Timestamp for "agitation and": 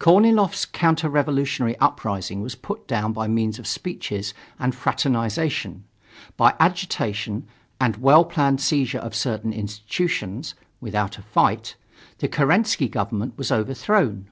6.58-7.94